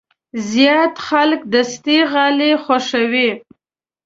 [0.49, 3.29] زیات خلک دستي غالۍ خوښوي.